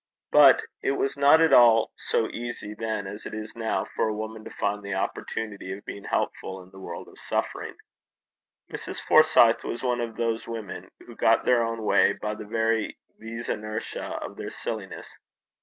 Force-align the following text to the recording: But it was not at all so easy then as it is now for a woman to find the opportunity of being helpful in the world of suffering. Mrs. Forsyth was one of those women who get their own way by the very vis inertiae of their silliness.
But 0.31 0.63
it 0.81 0.93
was 0.93 1.15
not 1.15 1.41
at 1.41 1.53
all 1.53 1.91
so 1.95 2.27
easy 2.29 2.73
then 2.73 3.05
as 3.05 3.27
it 3.27 3.35
is 3.35 3.55
now 3.55 3.85
for 3.85 4.07
a 4.07 4.15
woman 4.15 4.43
to 4.45 4.49
find 4.49 4.81
the 4.81 4.95
opportunity 4.95 5.71
of 5.77 5.85
being 5.85 6.05
helpful 6.05 6.63
in 6.63 6.71
the 6.71 6.79
world 6.79 7.07
of 7.07 7.19
suffering. 7.19 7.75
Mrs. 8.71 8.99
Forsyth 8.99 9.63
was 9.63 9.83
one 9.83 10.01
of 10.01 10.15
those 10.17 10.47
women 10.47 10.89
who 11.05 11.15
get 11.15 11.45
their 11.45 11.61
own 11.61 11.83
way 11.83 12.13
by 12.13 12.33
the 12.33 12.45
very 12.45 12.97
vis 13.19 13.47
inertiae 13.47 14.19
of 14.25 14.37
their 14.37 14.49
silliness. 14.49 15.07